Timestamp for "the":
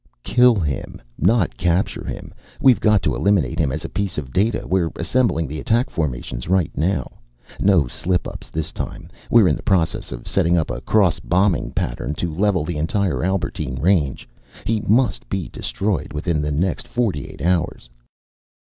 5.47-5.59, 9.55-9.61, 12.65-12.77, 16.41-16.51